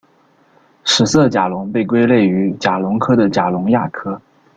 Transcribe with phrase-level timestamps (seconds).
[0.83, 4.19] 史色甲龙被归类于甲龙科的甲龙亚科。